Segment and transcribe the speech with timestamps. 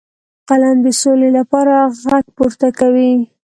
[0.49, 3.13] قلم د سولې لپاره غږ پورته کوي